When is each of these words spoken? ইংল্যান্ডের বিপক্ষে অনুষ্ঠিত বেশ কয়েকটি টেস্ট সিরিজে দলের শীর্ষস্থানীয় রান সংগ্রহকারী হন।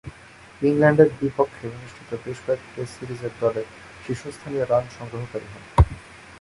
ইংল্যান্ডের 0.61 1.09
বিপক্ষে 1.19 1.65
অনুষ্ঠিত 1.75 2.09
বেশ 2.25 2.37
কয়েকটি 2.45 2.69
টেস্ট 2.75 2.93
সিরিজে 2.97 3.29
দলের 3.41 3.67
শীর্ষস্থানীয় 4.03 4.65
রান 4.65 4.85
সংগ্রহকারী 4.97 5.47
হন। 5.53 5.63